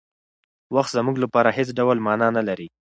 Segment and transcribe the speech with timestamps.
[0.75, 2.67] وخت زموږ لپاره هېڅ ډول مانا نهلري.